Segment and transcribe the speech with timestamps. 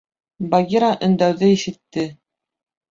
[0.53, 2.11] Багира өндәүҙе ишетте.